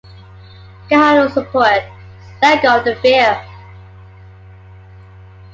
Get 0.89 0.97
hold 0.99 1.25
of 1.25 1.31
a 1.31 1.33
support- 1.41 1.83
let 2.41 2.63
go 2.63 2.79
of 2.79 2.85
the 2.85 2.95
fear. 3.03 3.39